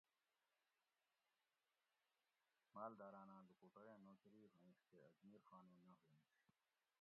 مالداراناں 2.73 3.41
لوکوٹوریں 3.47 3.97
نوکری 4.07 4.41
ہوئنش 4.49 4.79
تے 4.91 4.97
اجمیر 5.07 5.39
خانیں 5.49 5.77
نہ 5.83 5.87
ہوئنش 5.99 6.25